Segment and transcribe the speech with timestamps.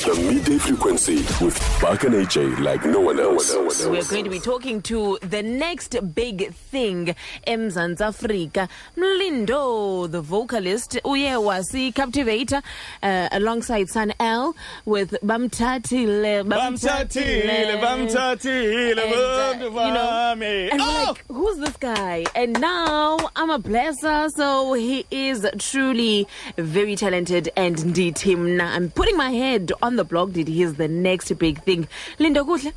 [0.00, 3.54] The midday frequency with Buck and AJ like no one else.
[3.84, 7.14] We're going to be talking to the next big thing
[7.46, 8.68] eMzantsi Afrika.
[8.96, 12.62] Mlindo, the vocalist, uye wasi captivator
[13.02, 16.44] uh, alongside Sun-EL with Bamtatile.
[16.48, 20.70] Bamtatile, bamtatile, And, uh, you know, bamtatile.
[20.72, 21.04] And we're Oh!
[21.08, 22.24] like, who's this guy?
[22.34, 26.26] And now I'm a blesser, so he is truly
[26.56, 28.56] very talented and indeed him.
[28.56, 30.32] Now I'm putting my head on the block.
[30.32, 31.88] Did he is the next big thing?
[32.18, 32.72] Linda Kuhle,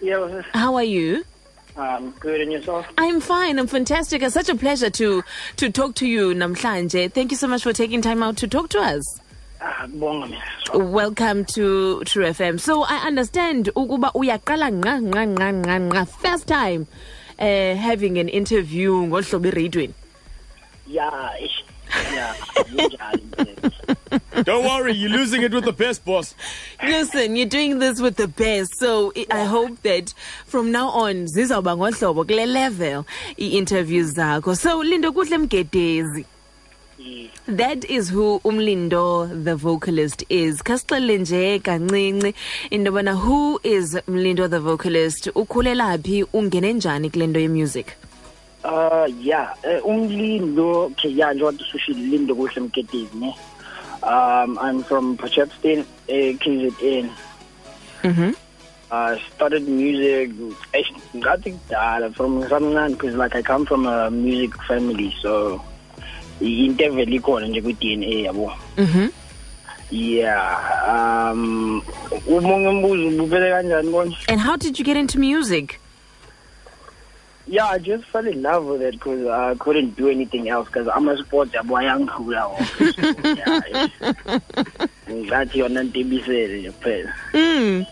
[0.00, 1.24] Yeah, how are you?
[1.76, 2.86] I'm good and yourself?
[2.98, 3.58] I'm fine.
[3.58, 4.22] I'm fantastic.
[4.22, 5.22] It's such a pleasure to
[5.56, 7.12] to talk to you, Namhlanje.
[7.12, 9.20] Thank you so much for taking time out to talk to us.
[9.60, 9.86] Ah.
[10.74, 12.60] Welcome to True FM.
[12.60, 16.86] So I understand ukuba uyaqala nqa nqa nqa nqa nqa first time
[17.38, 19.94] uh, having an interview ngohlobo eradweni.
[20.86, 21.36] Yeah,
[21.88, 22.12] ish.
[22.12, 24.44] Yeah, kunjalo impela.
[24.44, 26.34] Don't worry, you're losing it with the best boss.
[26.82, 28.78] Listen, you're doing this with the best.
[28.78, 30.12] So I I hope that
[30.46, 33.06] from now on zizawuba ngohlobo kule level
[33.38, 34.56] i-interviews zakho.
[34.56, 36.24] So Lindo kuhle mgedezi.
[36.98, 37.28] Yeah.
[37.46, 40.60] That is who Umlindo the vocalist is.
[40.62, 42.34] Kasixelele nje kancinci
[42.70, 45.28] into yobana who is Mlindo the vocalist?
[45.34, 47.86] Ukhulela phi ungene njani kule nto yemusic?
[48.68, 53.34] Uh, yeah, uh, umlindo, okay, yeah, njengoba usushilo lindo kuhle mketezi, ne?
[54.02, 57.08] Um, I'm from Port Shepstone, uh, KZN.
[58.04, 58.34] Mhm.
[58.90, 60.30] Uh, started music,
[60.72, 60.84] eh,
[61.16, 65.60] ngathi kudala from ngisamncane because like I come from a music family, so
[66.40, 68.52] into evele ikhona nje kwi-DNA yabo.
[68.76, 69.10] Mhm.
[69.90, 71.82] Yeah, um,
[72.26, 74.16] umonge umbuzo ubupele kanjani konje?
[74.28, 75.80] And how did you get into music?
[77.50, 80.86] Yeah, I just fell in love with it because I couldn't do anything else because
[80.86, 83.90] I'm a sports boy yangikhula wonke.
[85.08, 87.12] Ngathi yona into ibisele nje kuphela.
[87.32, 87.86] Mm.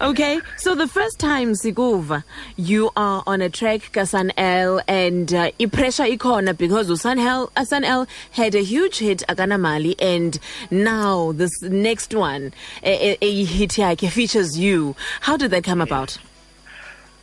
[0.00, 2.24] Okay, so the first time Sikuva,
[2.56, 7.84] you are on a track Kasan L and uh, pressure ikona because Usan L, Asan
[7.84, 10.38] L had a huge hit Akanamali and
[10.70, 14.96] now this next one a, a, a hit yakhe features you.
[15.20, 16.18] How did that come about?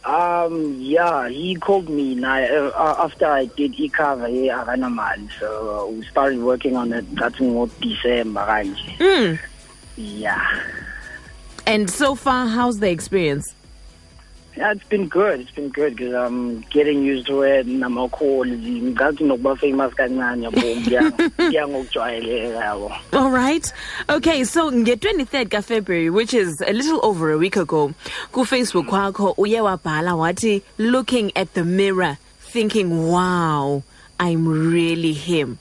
[0.03, 4.55] Um, yeah, he called me now uh, after I did e-cover here.
[5.39, 7.15] So we started working on it.
[7.15, 8.41] That's in what December.
[8.41, 9.39] Mm.
[9.95, 10.63] Yeah.
[11.67, 13.53] And so far, how's the experience?
[14.57, 15.39] Yeah, it's been good.
[15.39, 17.65] It's been good because I'm getting used to it.
[17.67, 18.47] Nama calls.
[18.47, 20.59] Ngathi nokuba famous kancane yabo.
[20.83, 22.91] Kuya kuya ngokujwayeleka yabo.
[23.13, 23.71] All right.
[24.09, 27.93] Okay, so nge 23rd ka February, which is a little over a week ago,
[28.33, 33.83] ku Facebook kwakho uye wabhala wathi looking at the mirror thinking, "Wow,
[34.19, 35.59] I'm really him."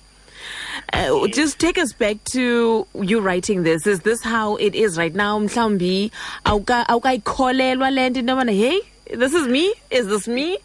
[0.93, 3.87] Uh, just take us back to you writing this.
[3.87, 5.39] Is this how it is right now?
[5.39, 6.11] Mhlambi
[6.45, 8.81] awuka awukayikholelwa lento into yobana, "Hey,
[9.17, 9.73] this is me?
[9.91, 10.59] Is this me?"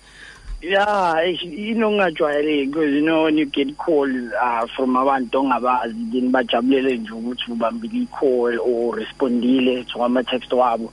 [0.62, 4.10] Yeah, ish- inongajwayeleki because you know when you get calls
[4.42, 10.92] uh, from abantu ongabazi then bajabulele nje ukuthi ubambile i-call or respondile to ama-text wabo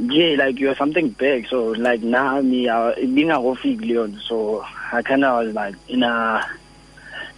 [0.00, 5.24] nje like you're something big so like nami uh, ibingakofiki leyo nto so i kind
[5.24, 6.44] of was like in a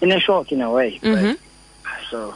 [0.01, 1.37] in a shock in a way Mhm.
[2.11, 2.35] so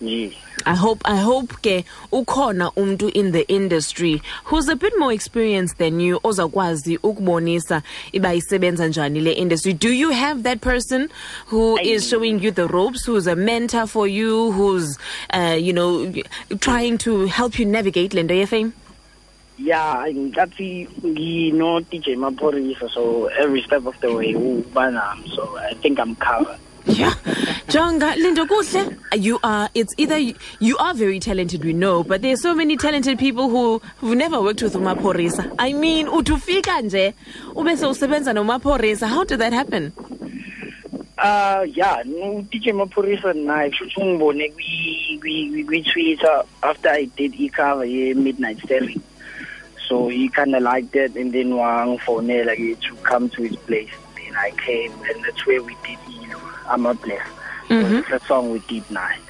[0.00, 0.30] yeah
[0.66, 5.78] I hope I hope ke ukhona umuntu in the industry who's a bit more experienced
[5.78, 7.82] than you ozakwazi ukubonisa
[8.12, 11.08] iba isebenza njani le industry do you have that person
[11.50, 14.98] who is showing you the ropes who's a mentor for you who's
[15.34, 16.12] uh, you know
[16.60, 18.72] trying to help you navigate le nto yefame
[19.60, 25.74] Yeah, ngathi ngino DJ Maphorisa so every step of the way uba nami so I
[25.74, 26.58] think I'm covered.
[26.88, 27.14] Yeah
[27.68, 30.18] jonga lindo kuhle you are it's either
[30.60, 34.16] you, are very talented we know but there are so many talented people who who've
[34.16, 37.14] never worked with umaphorisa i mean utufika nje
[37.54, 39.92] ube sewusebenza nomaphorisa how did that happen
[41.20, 47.84] Uh yeah, DJ Maphorisa naye futhi ungibone kwi kwi kwi Twitter after I did e-cover
[47.84, 49.02] ye Midnight Sterling.
[49.88, 53.90] So he kind of liked it and then wangifonela ke to come to his place.
[54.14, 55.98] Then I came and that's where we did.
[56.68, 57.30] I'm a blessed.
[57.68, 58.00] Mhm.
[58.00, 59.20] It's a song we did night.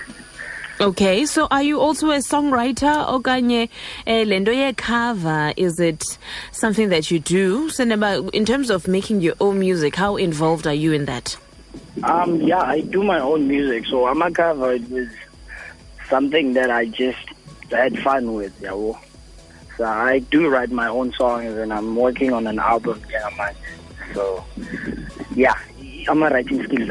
[0.81, 3.69] okay so are you also a songwriter okanye
[4.07, 6.05] eh, le nto yecover is it
[6.53, 10.75] something that you do Seneba, in terms of making your own music how involved are
[10.75, 11.37] you in that
[12.05, 14.75] Um, yeah, I do my own music, so I'm a cover.
[14.75, 15.09] It was
[16.09, 17.19] something that I just
[17.73, 18.71] had fun with, yeah.
[19.77, 23.55] So I do write my own songs, and I'm working on an album, yeah, man.
[24.15, 24.45] So,
[25.35, 25.59] yeah,
[26.09, 26.89] ama-writing skills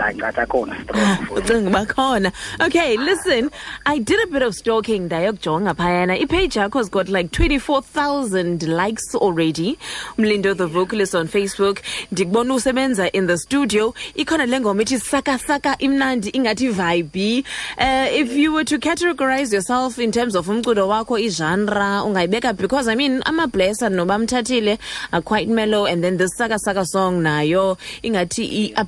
[0.83, 1.37] strong for.
[1.39, 2.31] ucinga bakhona
[2.65, 3.49] okay listen
[3.85, 9.15] i did a bit of stalking ndayokujonga phayana ipage yakho has got like 24000 likes
[9.15, 9.77] already.
[10.17, 11.79] Umlindo the vocalist on facebook.
[12.11, 13.93] Ndikubona usebenza in the studio.
[14.15, 17.43] Ikhona le ngoma ithi sakasaka imnandi ingathi vibe
[17.77, 22.87] uh, if you were to categorize yourself in terms of umculo wakho igenre ungayibeka because
[22.87, 24.77] i mean amablessa noba mthathile
[25.11, 25.85] are quite mellow.
[25.85, 28.85] And then this sakasaka song nayo ingathi i- a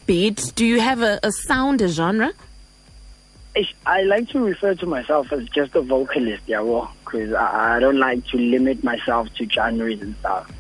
[0.56, 2.34] do you have a, a sound a genre
[3.86, 6.62] I like to refer to myself as just a vocalist, yeah,
[7.04, 10.52] because I, I don't like to limit myself to genres and stuff.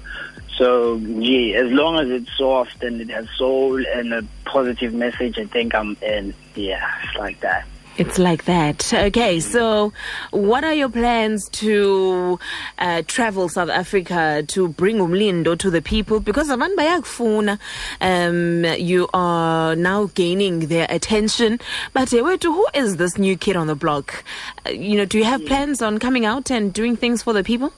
[0.57, 5.37] So, yeah, as long as it's soft and it has soul and a positive message,
[5.37, 6.33] I think I'm in.
[6.55, 7.65] Yeah, it's like that.
[7.99, 8.93] It's like that.
[8.93, 9.91] Okay, so
[10.31, 12.39] what are your plans to
[12.77, 16.21] uh, travel South Africa to bring Umlindo to the people?
[16.21, 17.59] Because abantu bayakufuna,
[17.99, 21.59] um, you are now gaining their attention.
[21.91, 24.23] But uh, wait, who is this new kid on the block?
[24.65, 27.43] Uh, you know, do you have plans on coming out and doing things for the
[27.43, 27.73] people?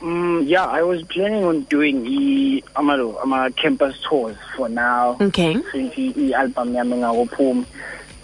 [0.00, 5.18] Mm, yeah, I was planning on doing the amalo, ama campus tours for now.
[5.20, 5.60] Okay.
[5.70, 6.72] Since the album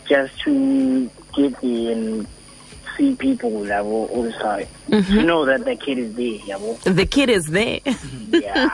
[0.09, 2.27] just to get in
[2.97, 6.79] see people yabo also to know that the kid is there yabo.
[6.83, 7.81] The kid is there.
[8.33, 8.69] Yeah,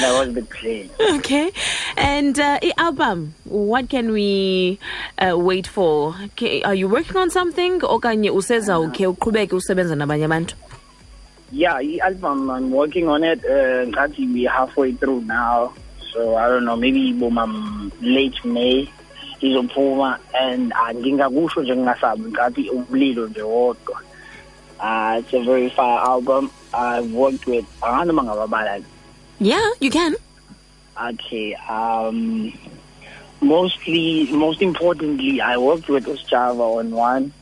[0.00, 0.88] that was the plan.
[1.18, 1.50] okay.
[1.96, 4.78] And uh, i- album, what can we
[5.18, 6.14] uh, wait for?
[6.32, 7.80] Okay, are you working on something?
[7.80, 10.54] Okanye useza okay uqhubeke usebenza nabanye abantu?
[11.52, 13.44] Yeah, the album I'm working on it.
[13.44, 13.86] Uh,
[14.32, 15.74] we halfway through now,
[16.12, 16.76] so I don't know.
[16.76, 18.88] Maybe boma late May
[19.40, 24.00] izophuma and ngingakusho nje ngingasabi ngathi umlilo nje wodwa.
[24.80, 26.50] Uh, it's a very fire album.
[26.72, 28.82] I've worked with anganoma ngababala
[29.38, 30.14] Yeah, you can.
[31.00, 31.54] Okay.
[31.54, 32.52] Um,
[33.40, 37.32] mostly, most importantly, I worked with Java on one.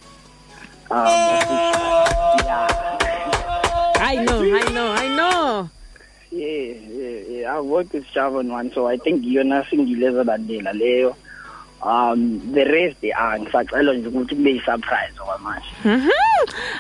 [0.90, 2.68] Um, yeah,
[4.00, 5.70] I know, I know, I know.
[6.30, 7.56] yeah, yeah, yeah.
[7.56, 11.14] I worked with Java on one, so I think you're not nothing bandela leyo.
[11.80, 16.10] Um, the rest, ah, kube surprise okwamanje.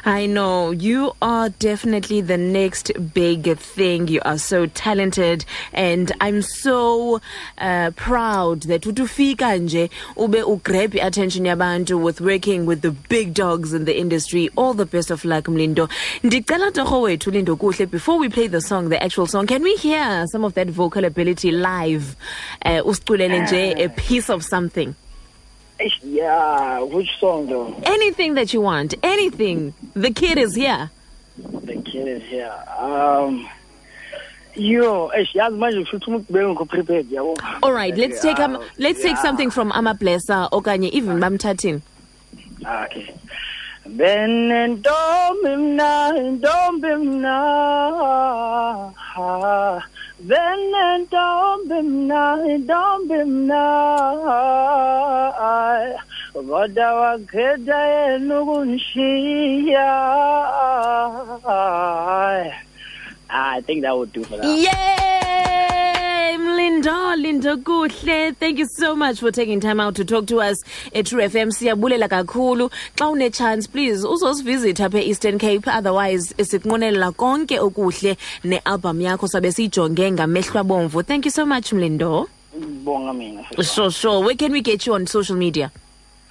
[0.04, 0.70] I know.
[0.72, 4.08] You are definitely the next big thing.
[4.08, 5.44] You are so talented.
[5.72, 7.20] And I'm so
[7.58, 13.72] uh, proud that utufika nje ube ugrab attention yabantu with working with the big dogs
[13.72, 14.50] in the industry.
[14.56, 15.88] All the best of luck, Mlindo.
[16.22, 17.90] Lindo kuhle.
[17.90, 21.04] Before we play the song, the actual song, can we hear some of that vocal
[21.04, 22.16] ability live?
[22.64, 24.87] Uh, a piece of something.
[26.02, 27.74] Yeah, which song though?
[27.84, 28.94] Anything that you want.
[29.02, 29.74] Anything.
[29.94, 30.90] The kid is here.
[31.36, 32.52] The kid is here.
[32.76, 33.48] Um,
[34.56, 37.36] yo, eish, yazi manje kushuthi umuntu bengekho prepared yabo.
[37.62, 39.22] All right, let's take um, Yeah, let's take yeah.
[39.22, 41.80] something from Amablessa okanye even bamthathini.
[42.66, 43.14] Okay.
[43.86, 48.92] Benentombi mna, ntombi mna.
[50.20, 53.64] Benentombi mna, ntombi mna.
[56.32, 59.88] Kodwa wakhetha yena ukunishiya.
[63.30, 64.46] I think that would do for that.
[64.46, 65.27] Yay!
[66.38, 68.36] Mlindo, Lindo Kuhle.
[68.36, 70.62] Thank you so much for taking time out to talk to us
[70.94, 71.50] at True FM.
[71.50, 72.70] Siyabulela kakhulu.
[72.96, 75.66] Xa une chance, please usosivisit apha e-Eastern Cape.
[75.66, 81.04] Otherwise, sikunqonelela konke okuhle ne-album yakho sabe siyijonge ngamehlo abomvu.
[81.04, 82.28] Thank you so much, Mlindo.
[82.84, 83.44] Bonga mina.
[83.60, 84.20] Sure, sure.
[84.24, 85.72] Where can we get you on social media?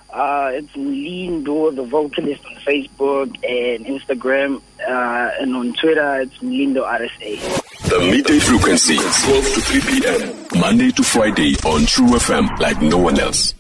[0.10, 6.86] Uh, it's Lindo, the vocalist on Facebook and Instagram, uh, and on Twitter, it's Lindo
[6.88, 7.67] RSA.
[7.98, 10.62] The midday frequency, 12 to 3 p.m.
[10.62, 13.56] Monday to Friday on True FM like no one else.